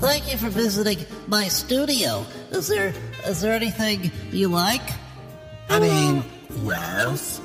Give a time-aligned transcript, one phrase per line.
[0.00, 2.24] Thank you for visiting my studio.
[2.50, 2.94] Is there
[3.26, 4.82] is there anything you like?
[5.68, 6.22] I mean,
[6.64, 7.40] yes.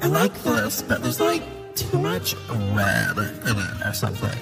[0.00, 1.42] I like this, but there's like
[1.74, 4.38] too much red in it or something.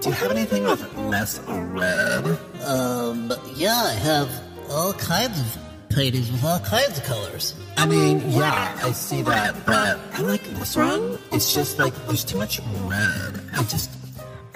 [0.00, 2.24] Do you have anything with less red?
[2.64, 4.30] Um, yeah, I have
[4.70, 5.58] all kinds of
[5.90, 7.54] paintings with all kinds of colors.
[7.76, 11.18] I mean, yeah, I see that, but I like this one.
[11.32, 13.40] It's just like there's too much red.
[13.54, 13.90] I just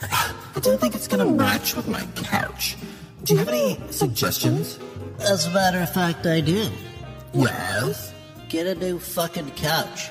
[0.02, 2.76] I don't think it's gonna match with my couch.
[3.24, 4.78] Do you have any suggestions?
[5.20, 6.70] As a matter of fact, I do.
[7.32, 8.12] Yes.
[8.48, 10.10] Get a new fucking couch.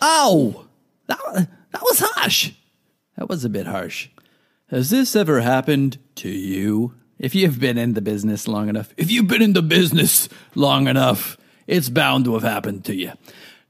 [0.00, 0.66] Oh!
[1.06, 1.18] That,
[1.72, 2.52] that was harsh.
[3.16, 4.08] That was a bit harsh.
[4.68, 6.94] Has this ever happened to you?
[7.18, 10.88] If you've been in the business long enough, if you've been in the business long
[10.88, 13.12] enough, it's bound to have happened to you.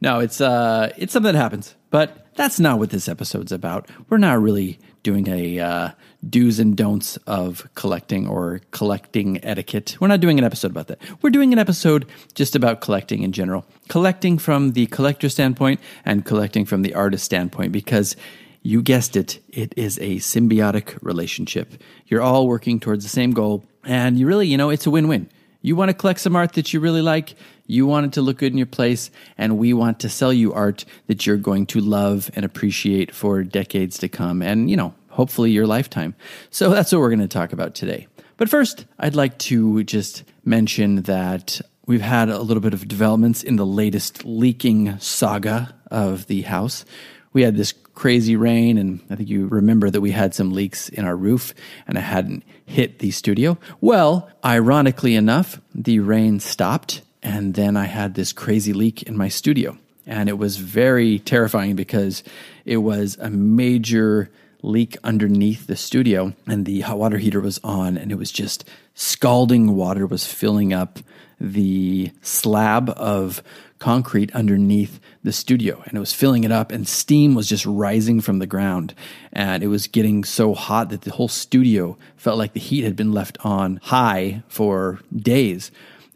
[0.00, 3.88] No, it's uh, it's something that happens, but that's not what this episode's about.
[4.08, 5.90] We're not really doing a uh,
[6.28, 9.96] do's and don'ts of collecting or collecting etiquette.
[10.00, 10.98] We're not doing an episode about that.
[11.22, 16.24] We're doing an episode just about collecting in general, collecting from the collector standpoint and
[16.24, 18.16] collecting from the artist standpoint, because
[18.62, 21.74] you guessed it, it is a symbiotic relationship.
[22.06, 25.06] You're all working towards the same goal, and you really, you know, it's a win
[25.06, 25.28] win.
[25.60, 27.34] You want to collect some art that you really like,
[27.66, 30.52] you want it to look good in your place, and we want to sell you
[30.52, 34.94] art that you're going to love and appreciate for decades to come, and, you know,
[35.08, 36.14] hopefully your lifetime.
[36.50, 38.08] So that's what we're going to talk about today.
[38.36, 43.42] But first, I'd like to just mention that we've had a little bit of developments
[43.42, 46.84] in the latest leaking saga of the house.
[47.32, 50.88] We had this crazy rain, and I think you remember that we had some leaks
[50.88, 51.54] in our roof
[51.86, 53.56] and it hadn't hit the studio.
[53.80, 59.28] Well, ironically enough, the rain stopped, and then I had this crazy leak in my
[59.28, 59.76] studio.
[60.06, 62.22] And it was very terrifying because
[62.66, 64.30] it was a major
[64.62, 68.64] leak underneath the studio, and the hot water heater was on, and it was just
[68.94, 71.00] scalding water was filling up
[71.40, 73.42] the slab of
[73.78, 75.82] concrete underneath the studio.
[75.84, 78.94] And it was filling it up and steam was just rising from the ground.
[79.32, 82.96] And it was getting so hot that the whole studio felt like the heat had
[82.96, 85.70] been left on high for days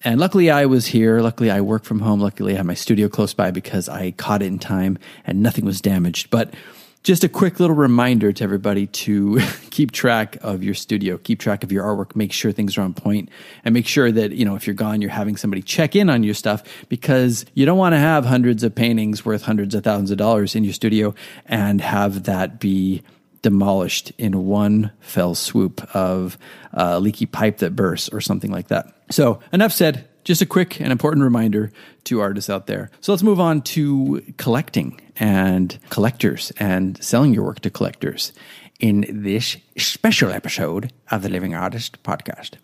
[0.05, 1.21] and luckily I was here.
[1.21, 2.21] Luckily I work from home.
[2.21, 5.65] Luckily I had my studio close by because I caught it in time and nothing
[5.65, 6.31] was damaged.
[6.31, 6.55] But
[7.03, 9.41] just a quick little reminder to everybody to
[9.71, 12.93] keep track of your studio, keep track of your artwork, make sure things are on
[12.93, 13.29] point,
[13.65, 16.23] and make sure that, you know, if you're gone, you're having somebody check in on
[16.23, 20.11] your stuff because you don't want to have hundreds of paintings worth hundreds of thousands
[20.11, 21.15] of dollars in your studio
[21.47, 23.03] and have that be
[23.43, 26.39] demolished in one fell swoop of
[26.73, 28.87] a leaky pipe that bursts or something like that.
[29.11, 31.73] So, enough said just a quick and important reminder
[32.05, 32.91] to artists out there.
[33.01, 38.33] So let's move on to collecting and collectors and selling your work to collectors
[38.79, 42.57] in this special episode of the Living Artist podcast.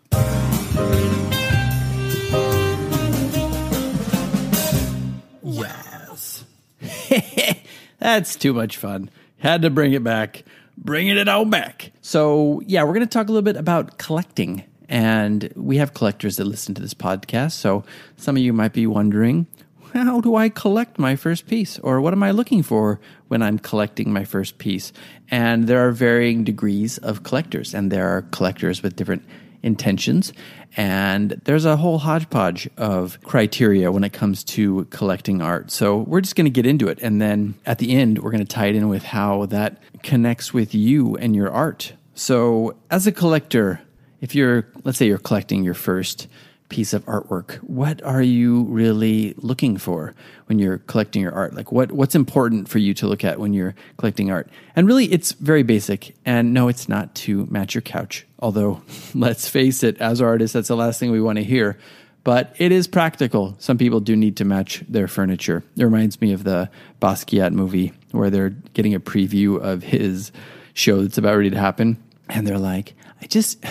[5.43, 6.45] Yes.
[7.99, 9.09] That's too much fun.
[9.39, 10.43] Had to bring it back.
[10.77, 11.91] Bringing it all back.
[12.01, 14.63] So, yeah, we're going to talk a little bit about collecting.
[14.87, 17.53] And we have collectors that listen to this podcast.
[17.53, 17.83] So,
[18.17, 19.47] some of you might be wondering,
[19.93, 21.79] how do I collect my first piece?
[21.79, 22.99] Or what am I looking for
[23.29, 24.91] when I'm collecting my first piece?
[25.31, 29.23] And there are varying degrees of collectors, and there are collectors with different
[29.65, 30.31] intentions.
[30.77, 35.71] And there's a whole hodgepodge of criteria when it comes to collecting art.
[35.71, 36.99] So we're just going to get into it.
[37.01, 40.53] And then at the end, we're going to tie it in with how that connects
[40.53, 41.93] with you and your art.
[42.13, 43.81] So as a collector,
[44.21, 46.27] if you're, let's say you're collecting your first
[46.69, 50.13] piece of artwork, what are you really looking for
[50.47, 51.53] when you're collecting your art?
[51.53, 54.49] Like what what's important for you to look at when you're collecting art?
[54.75, 56.15] And really it's very basic.
[56.25, 58.25] And no, it's not to match your couch.
[58.39, 58.81] Although
[59.13, 61.77] let's face it, as artists, that's the last thing we want to hear.
[62.23, 63.55] But it is practical.
[63.59, 65.63] Some people do need to match their furniture.
[65.77, 70.31] It reminds me of the Basquiat movie where they're getting a preview of his
[70.73, 72.03] show that's about ready to happen.
[72.27, 73.63] And they're like, I just,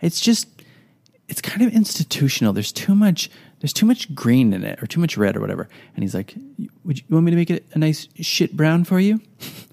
[0.00, 0.48] it's just
[1.28, 2.52] it's kind of institutional.
[2.52, 3.30] There's too much
[3.60, 5.68] there's too much green in it or too much red or whatever.
[5.94, 6.34] And he's like,
[6.84, 9.20] "Would you, you want me to make it a nice shit brown for you?"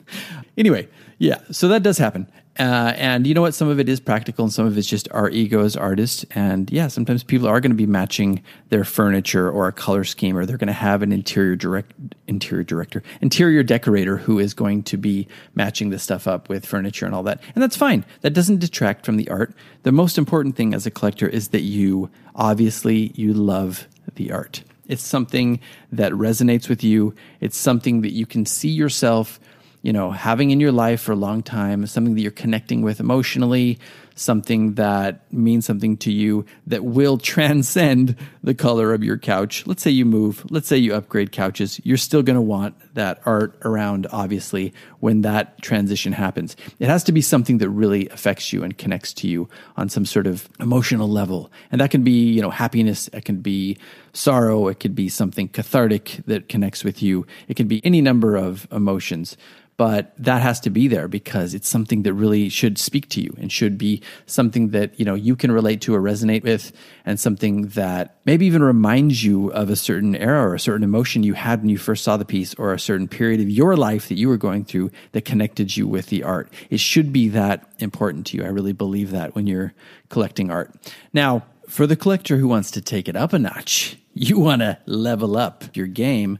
[0.57, 0.87] anyway,
[1.17, 2.27] yeah, so that does happen.
[2.57, 3.53] Uh, and you know what?
[3.53, 6.25] Some of it is practical, and some of it's just our ego as artists.
[6.31, 10.37] And yeah, sometimes people are going to be matching their furniture or a color scheme,
[10.37, 11.91] or they're going to have an interior direct,
[12.27, 17.05] interior director, interior decorator who is going to be matching the stuff up with furniture
[17.05, 17.41] and all that.
[17.55, 18.05] And that's fine.
[18.21, 19.53] That doesn't detract from the art.
[19.83, 23.85] The most important thing as a collector is that you obviously you love
[24.15, 24.63] the art.
[24.87, 25.59] It's something
[25.91, 27.15] that resonates with you.
[27.41, 29.39] It's something that you can see yourself
[29.85, 32.99] you know, having in your life for a long time, something that you're connecting with
[32.99, 33.77] emotionally,
[34.15, 39.67] something that means something to you that will transcend the color of your couch.
[39.67, 43.21] Let's say you move, let's say you upgrade couches, you're still going to want that
[43.27, 46.55] art around, obviously, when that transition happens.
[46.79, 49.47] It has to be something that really affects you and connects to you
[49.77, 51.51] on some sort of emotional level.
[51.71, 53.77] And that can be, you know, happiness, it can be
[54.13, 58.35] sorrow, it could be something cathartic that connects with you, it can be any number
[58.35, 59.37] of emotions
[59.77, 63.35] but that has to be there because it's something that really should speak to you
[63.37, 66.71] and should be something that you know you can relate to or resonate with
[67.05, 71.23] and something that maybe even reminds you of a certain era or a certain emotion
[71.23, 74.07] you had when you first saw the piece or a certain period of your life
[74.07, 76.51] that you were going through that connected you with the art.
[76.69, 78.43] It should be that important to you.
[78.43, 79.73] I really believe that when you're
[80.09, 80.73] collecting art.
[81.11, 84.77] Now for the collector who wants to take it up a notch you want to
[84.85, 86.39] level up your game.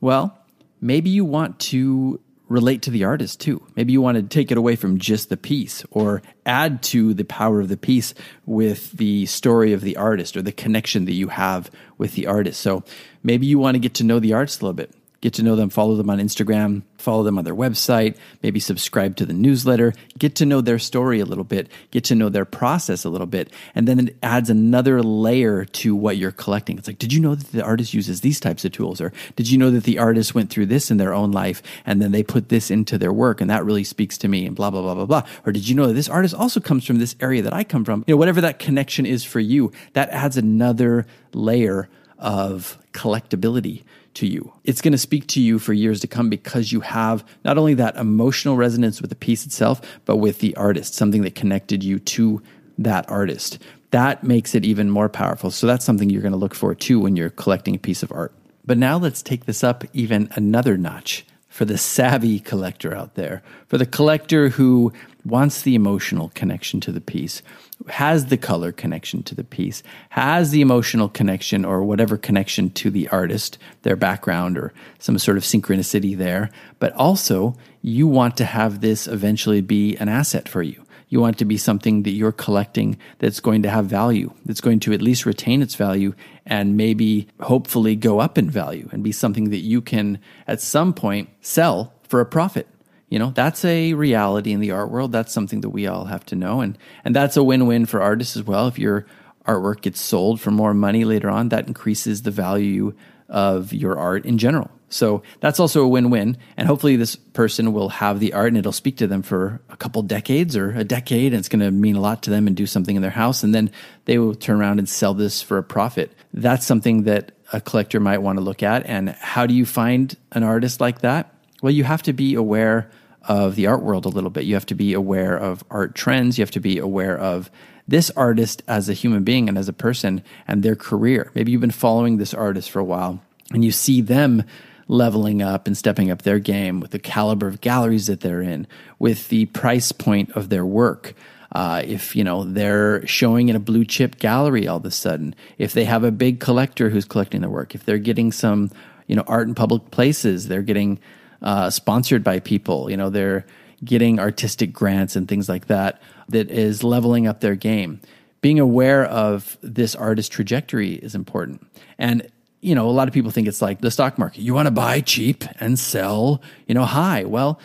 [0.00, 0.38] Well
[0.80, 3.62] maybe you want to relate to the artist too.
[3.74, 7.24] Maybe you want to take it away from just the piece or add to the
[7.24, 8.14] power of the piece
[8.44, 12.60] with the story of the artist or the connection that you have with the artist.
[12.60, 12.84] So
[13.22, 15.56] maybe you want to get to know the artist a little bit get to know
[15.56, 19.92] them, follow them on Instagram, follow them on their website, maybe subscribe to the newsletter,
[20.18, 23.26] get to know their story a little bit, get to know their process a little
[23.26, 23.50] bit.
[23.74, 26.78] And then it adds another layer to what you're collecting.
[26.78, 29.00] It's like, did you know that the artist uses these types of tools?
[29.00, 32.00] Or did you know that the artist went through this in their own life and
[32.00, 34.70] then they put this into their work and that really speaks to me and blah,
[34.70, 35.22] blah, blah, blah, blah.
[35.46, 37.84] Or did you know that this artist also comes from this area that I come
[37.84, 38.04] from?
[38.06, 43.82] You know, whatever that connection is for you, that adds another layer of collectability
[44.16, 44.52] to you.
[44.64, 47.74] It's going to speak to you for years to come because you have not only
[47.74, 51.98] that emotional resonance with the piece itself, but with the artist, something that connected you
[52.00, 52.42] to
[52.78, 53.58] that artist.
[53.90, 55.50] That makes it even more powerful.
[55.50, 58.12] So that's something you're going to look for too when you're collecting a piece of
[58.12, 58.32] art.
[58.64, 63.42] But now let's take this up even another notch for the savvy collector out there,
[63.68, 64.92] for the collector who
[65.26, 67.42] wants the emotional connection to the piece,
[67.88, 72.90] has the color connection to the piece, has the emotional connection or whatever connection to
[72.90, 78.44] the artist, their background or some sort of synchronicity there, but also you want to
[78.44, 80.82] have this eventually be an asset for you.
[81.08, 84.60] You want it to be something that you're collecting that's going to have value, that's
[84.60, 86.14] going to at least retain its value
[86.44, 90.92] and maybe hopefully go up in value and be something that you can at some
[90.92, 92.66] point sell for a profit.
[93.08, 95.12] You know, that's a reality in the art world.
[95.12, 96.60] That's something that we all have to know.
[96.60, 98.66] And, and that's a win win for artists as well.
[98.66, 99.06] If your
[99.46, 102.94] artwork gets sold for more money later on, that increases the value
[103.28, 104.70] of your art in general.
[104.88, 106.36] So that's also a win win.
[106.56, 109.76] And hopefully, this person will have the art and it'll speak to them for a
[109.76, 111.32] couple decades or a decade.
[111.32, 113.42] And it's going to mean a lot to them and do something in their house.
[113.42, 113.70] And then
[114.04, 116.12] they will turn around and sell this for a profit.
[116.32, 118.86] That's something that a collector might want to look at.
[118.86, 121.32] And how do you find an artist like that?
[121.62, 122.90] Well, you have to be aware
[123.22, 124.44] of the art world a little bit.
[124.44, 126.38] You have to be aware of art trends.
[126.38, 127.50] You have to be aware of
[127.88, 131.30] this artist as a human being and as a person and their career.
[131.34, 133.20] Maybe you've been following this artist for a while
[133.52, 134.44] and you see them
[134.88, 138.66] leveling up and stepping up their game with the caliber of galleries that they're in,
[138.98, 141.14] with the price point of their work.
[141.52, 145.34] Uh, if you know they're showing in a blue chip gallery all of a sudden,
[145.58, 148.70] if they have a big collector who's collecting their work, if they're getting some
[149.06, 150.98] you know art in public places, they're getting
[151.42, 153.46] uh, sponsored by people, you know they're
[153.84, 158.00] getting artistic grants and things like that, that is leveling up their game.
[158.40, 161.66] Being aware of this artist trajectory is important.
[161.98, 164.40] And you know, a lot of people think it's like the stock market.
[164.40, 167.24] You want to buy cheap and sell, you know, high.
[167.24, 167.60] Well,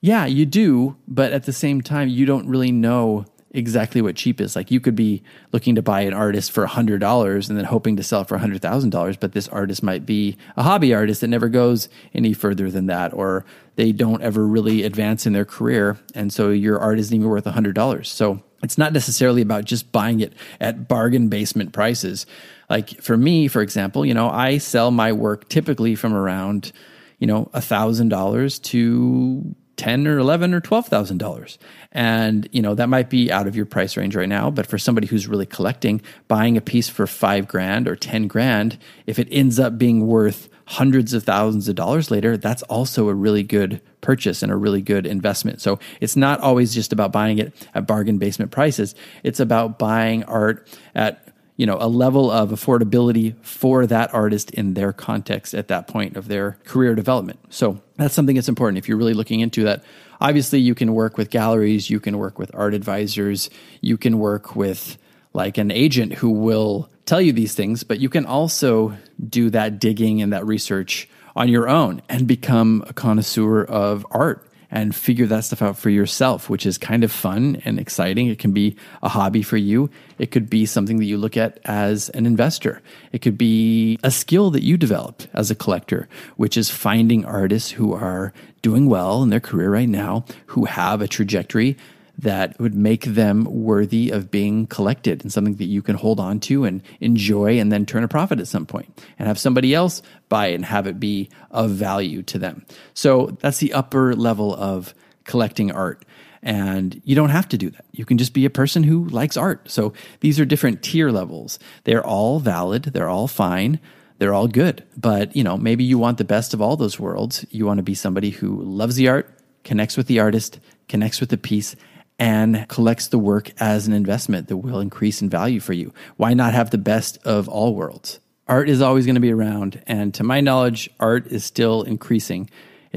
[0.00, 4.40] yeah, you do, but at the same time, you don't really know exactly what cheap
[4.40, 4.54] is.
[4.54, 8.02] Like you could be looking to buy an artist for $100 and then hoping to
[8.02, 12.32] sell for $100,000, but this artist might be a hobby artist that never goes any
[12.32, 13.44] further than that, or
[13.76, 15.98] they don't ever really advance in their career.
[16.14, 18.06] And so your art isn't even worth $100.
[18.06, 22.26] So it's not necessarily about just buying it at bargain basement prices.
[22.68, 26.72] Like for me, for example, you know, I sell my work typically from around,
[27.18, 31.58] you know, a thousand dollars to ten or eleven or twelve thousand dollars.
[31.92, 34.76] And you know that might be out of your price range right now, but for
[34.76, 39.28] somebody who's really collecting, buying a piece for five grand or ten grand, if it
[39.30, 43.80] ends up being worth hundreds of thousands of dollars later, that's also a really good
[44.02, 45.62] purchase and a really good investment.
[45.62, 48.94] So it's not always just about buying it at bargain basement prices.
[49.22, 51.27] It's about buying art at
[51.58, 56.16] you know a level of affordability for that artist in their context at that point
[56.16, 57.38] of their career development.
[57.50, 58.78] So that's something that's important.
[58.78, 59.84] If you're really looking into that
[60.20, 63.50] obviously you can work with galleries you can work with art advisors
[63.80, 64.98] you can work with
[65.32, 68.96] like an agent who will tell you these things but you can also
[69.28, 74.47] do that digging and that research on your own and become a connoisseur of art
[74.70, 78.26] and figure that stuff out for yourself, which is kind of fun and exciting.
[78.28, 79.90] It can be a hobby for you.
[80.18, 82.82] It could be something that you look at as an investor.
[83.12, 87.70] It could be a skill that you develop as a collector, which is finding artists
[87.70, 91.76] who are doing well in their career right now, who have a trajectory
[92.18, 96.40] that would make them worthy of being collected and something that you can hold on
[96.40, 100.02] to and enjoy and then turn a profit at some point and have somebody else
[100.28, 102.66] buy it and have it be of value to them.
[102.94, 104.94] So that's the upper level of
[105.24, 106.04] collecting art.
[106.42, 107.84] And you don't have to do that.
[107.92, 109.70] You can just be a person who likes art.
[109.70, 111.58] So these are different tier levels.
[111.84, 113.80] They're all valid, they're all fine
[114.18, 114.84] they're all good.
[114.96, 117.46] But, you know, maybe you want the best of all those worlds.
[117.50, 119.32] You want to be somebody who loves the art,
[119.64, 120.58] connects with the artist,
[120.88, 121.76] connects with the piece,
[122.18, 125.92] and collects the work as an investment that will increase in value for you.
[126.16, 128.20] Why not have the best of all worlds?
[128.48, 129.82] Art is always going to be around.
[129.86, 132.48] And to my knowledge, art is still increasing.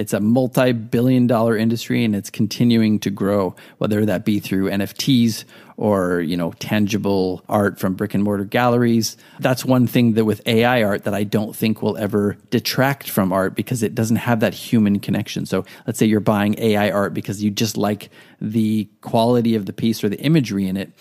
[0.02, 4.72] It's a multi billion dollar industry and it's continuing to grow, whether that be through
[4.72, 5.44] NFTs
[5.78, 9.16] or, you know, tangible art from brick and mortar galleries.
[9.40, 13.32] That's one thing that with AI art that I don't think will ever detract from
[13.32, 15.46] art because it doesn't have that human connection.
[15.46, 18.10] So let's say you're buying AI art because you just like
[18.42, 20.92] the quality of the piece or the imagery in it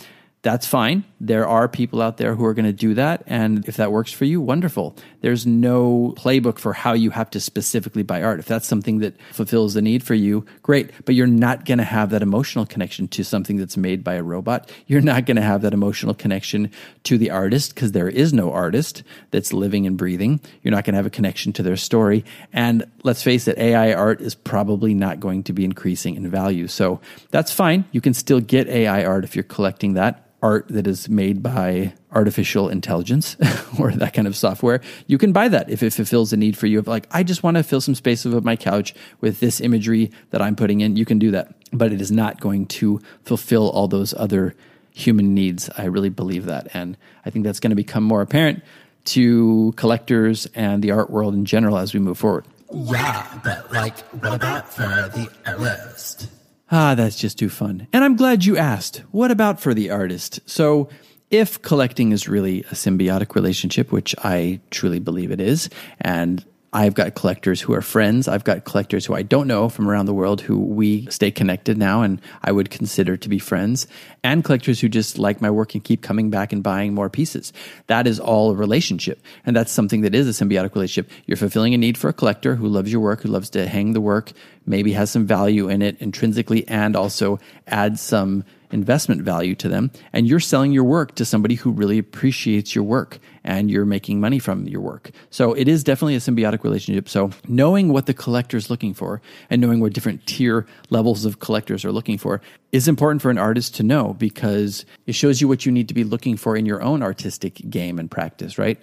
[0.43, 1.05] that's fine.
[1.21, 3.23] There are people out there who are going to do that.
[3.27, 4.97] And if that works for you, wonderful.
[5.21, 8.39] There's no playbook for how you have to specifically buy art.
[8.39, 10.93] If that's something that fulfills the need for you, great.
[11.05, 14.23] But you're not going to have that emotional connection to something that's made by a
[14.23, 14.73] robot.
[14.87, 16.71] You're not going to have that emotional connection
[17.05, 20.41] to the artist because there is no artist that's living and breathing.
[20.63, 22.25] You're not going to have a connection to their story.
[22.51, 26.67] And let's face it, AI art is probably not going to be increasing in value.
[26.67, 27.85] So that's fine.
[27.93, 31.93] You can still get AI art if you're collecting that art that is made by
[32.13, 33.37] artificial intelligence
[33.79, 36.67] or that kind of software, you can buy that if it fulfills the need for
[36.67, 39.61] you of like, I just want to fill some space of my couch with this
[39.61, 40.97] imagery that I'm putting in.
[40.97, 44.55] You can do that, but it is not going to fulfill all those other
[44.93, 45.71] human needs.
[45.77, 46.69] I really believe that.
[46.75, 48.63] And I think that's going to become more apparent
[49.07, 52.45] to collectors and the art world in general as we move forward.
[52.73, 56.29] Yeah, but like, what about for the artist?
[56.71, 57.89] Ah, that's just too fun.
[57.93, 59.03] And I'm glad you asked.
[59.11, 60.41] What about for the artist?
[60.47, 60.89] So,
[61.31, 66.95] if collecting is really a symbiotic relationship, which I truly believe it is, and I've
[66.95, 68.29] got collectors who are friends.
[68.29, 71.77] I've got collectors who I don't know from around the world who we stay connected
[71.77, 73.89] now and I would consider to be friends,
[74.23, 77.53] and collectors who just like my work and keep coming back and buying more pieces.
[77.89, 79.21] That is all a relationship.
[79.45, 81.11] And that's something that is a symbiotic relationship.
[81.27, 83.93] You're fulfilling a need for a collector who loves your work, who loves to hang
[83.93, 84.33] the work,
[84.65, 89.91] maybe has some value in it intrinsically, and also adds some investment value to them.
[90.13, 94.21] And you're selling your work to somebody who really appreciates your work and you're making
[94.21, 95.11] money from your work.
[95.31, 97.09] So it is definitely a symbiotic relationship.
[97.09, 101.41] So knowing what the collector is looking for and knowing what different tier levels of
[101.41, 102.41] collectors are looking for
[102.73, 105.95] is important for an artist to know because it shows you what you need to
[105.95, 108.81] be looking for in your own artistic game and practice, right?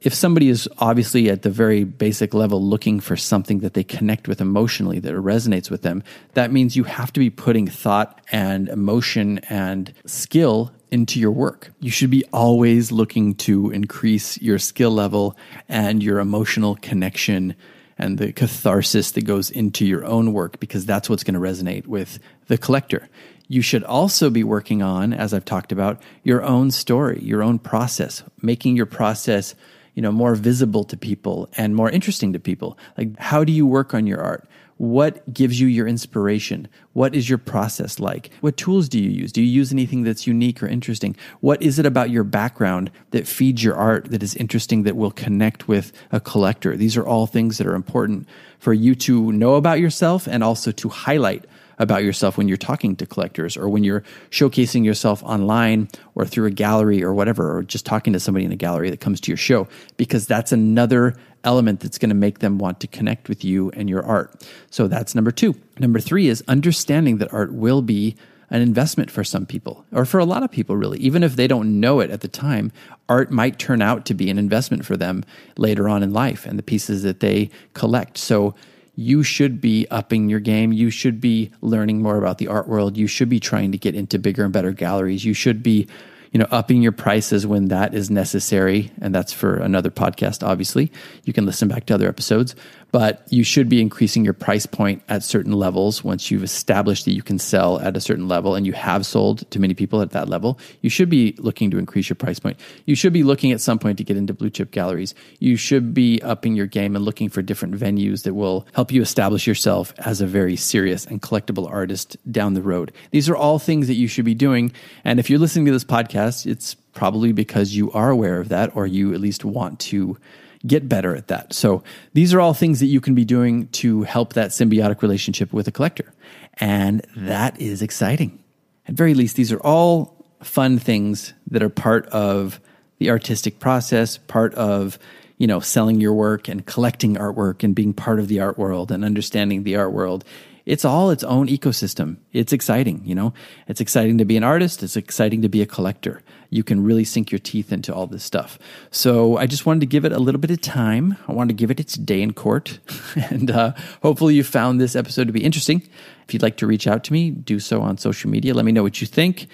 [0.00, 4.28] If somebody is obviously at the very basic level looking for something that they connect
[4.28, 6.02] with emotionally that resonates with them,
[6.34, 11.72] that means you have to be putting thought and emotion and skill into your work.
[11.80, 15.36] You should be always looking to increase your skill level
[15.68, 17.54] and your emotional connection
[17.98, 21.86] and the catharsis that goes into your own work because that's what's going to resonate
[21.86, 23.08] with the collector.
[23.46, 27.58] You should also be working on, as I've talked about, your own story, your own
[27.58, 29.54] process, making your process
[29.94, 32.78] you know more visible to people and more interesting to people.
[32.96, 34.48] Like how do you work on your art?
[34.80, 36.66] What gives you your inspiration?
[36.94, 38.30] What is your process like?
[38.40, 39.30] What tools do you use?
[39.30, 41.16] Do you use anything that's unique or interesting?
[41.40, 45.10] What is it about your background that feeds your art that is interesting that will
[45.10, 46.78] connect with a collector?
[46.78, 48.26] These are all things that are important
[48.58, 51.44] for you to know about yourself and also to highlight
[51.80, 56.46] about yourself when you're talking to collectors or when you're showcasing yourself online or through
[56.46, 59.30] a gallery or whatever, or just talking to somebody in a gallery that comes to
[59.30, 63.44] your show, because that's another element that's going to make them want to connect with
[63.44, 64.46] you and your art.
[64.70, 65.56] So that's number two.
[65.78, 68.14] Number three is understanding that art will be
[68.50, 70.98] an investment for some people, or for a lot of people, really.
[70.98, 72.72] Even if they don't know it at the time,
[73.08, 75.24] art might turn out to be an investment for them
[75.56, 78.18] later on in life and the pieces that they collect.
[78.18, 78.54] So
[79.00, 80.72] you should be upping your game.
[80.72, 82.98] You should be learning more about the art world.
[82.98, 85.24] You should be trying to get into bigger and better galleries.
[85.24, 85.88] You should be
[86.32, 88.92] you know, upping your prices when that is necessary.
[89.00, 90.92] And that's for another podcast, obviously.
[91.24, 92.54] You can listen back to other episodes,
[92.92, 97.12] but you should be increasing your price point at certain levels once you've established that
[97.12, 100.10] you can sell at a certain level and you have sold to many people at
[100.10, 100.58] that level.
[100.80, 102.58] You should be looking to increase your price point.
[102.86, 105.14] You should be looking at some point to get into blue chip galleries.
[105.38, 109.02] You should be upping your game and looking for different venues that will help you
[109.02, 112.92] establish yourself as a very serious and collectible artist down the road.
[113.10, 114.72] These are all things that you should be doing.
[115.04, 118.74] And if you're listening to this podcast, it's probably because you are aware of that
[118.74, 120.16] or you at least want to
[120.66, 121.52] get better at that.
[121.52, 125.52] So these are all things that you can be doing to help that symbiotic relationship
[125.52, 126.12] with a collector.
[126.58, 128.42] And that is exciting.
[128.86, 132.60] At very least, these are all fun things that are part of
[132.98, 134.98] the artistic process, part of
[135.38, 138.92] you know selling your work and collecting artwork and being part of the art world
[138.92, 140.24] and understanding the art world
[140.70, 142.18] it's all its own ecosystem.
[142.32, 143.34] It's exciting, you know?
[143.66, 144.84] It's exciting to be an artist.
[144.84, 146.22] It's exciting to be a collector.
[146.48, 148.56] You can really sink your teeth into all this stuff.
[148.92, 151.16] So I just wanted to give it a little bit of time.
[151.26, 152.78] I wanted to give it its day in court.
[153.16, 155.82] and uh, hopefully you found this episode to be interesting.
[156.28, 158.54] If you'd like to reach out to me, do so on social media.
[158.54, 159.48] Let me know what you think.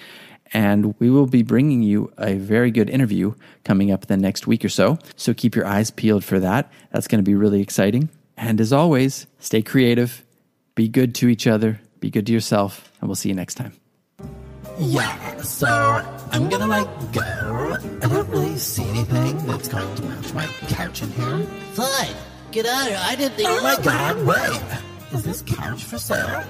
[0.53, 4.63] And we will be bringing you a very good interview coming up the next week
[4.63, 4.99] or so.
[5.15, 6.71] So keep your eyes peeled for that.
[6.91, 8.09] That's going to be really exciting.
[8.37, 10.23] And as always, stay creative
[10.77, 13.73] be good to each other, be good to yourself, and we'll see you next time.
[14.77, 15.67] Yeah, so
[16.31, 17.21] I'm gonna like go.
[18.03, 21.39] I don't really see anything that's going to match my couch in here.
[21.73, 22.15] Fine.
[22.51, 23.01] Get out of here.
[23.01, 23.49] I didn't think.
[23.49, 25.17] Oh my god, wait!
[25.17, 26.43] Is this couch for sale?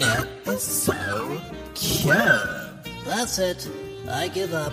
[0.00, 1.40] It is so
[1.74, 2.16] cute.
[3.04, 3.68] That's it.
[4.08, 4.72] I give up.